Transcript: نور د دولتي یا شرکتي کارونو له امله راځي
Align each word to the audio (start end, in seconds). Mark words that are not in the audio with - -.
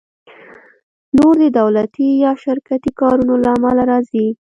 نور 1.17 1.33
د 1.43 1.45
دولتي 1.59 2.07
یا 2.23 2.31
شرکتي 2.43 2.91
کارونو 2.99 3.33
له 3.43 3.49
امله 3.55 3.83
راځي 3.91 4.27